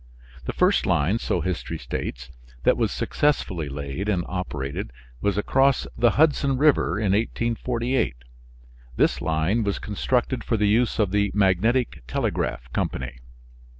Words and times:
The 0.45 0.53
first 0.53 0.87
line, 0.87 1.19
so 1.19 1.41
history 1.41 1.77
states, 1.77 2.31
that 2.63 2.75
was 2.75 2.91
successfully 2.91 3.69
laid 3.69 4.09
and 4.09 4.25
operated 4.27 4.91
was 5.21 5.37
across 5.37 5.85
the 5.95 6.17
Hudson 6.17 6.57
River 6.57 6.97
in 6.97 7.11
1848. 7.11 8.15
This 8.95 9.21
line 9.21 9.61
was 9.63 9.77
constructed 9.77 10.43
for 10.43 10.57
the 10.57 10.67
use 10.67 10.97
of 10.97 11.11
the 11.11 11.29
Magnetic 11.35 12.01
Telegraph 12.07 12.73
Company. 12.73 13.19